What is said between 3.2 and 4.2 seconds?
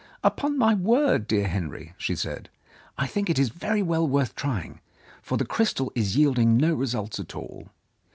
it is very well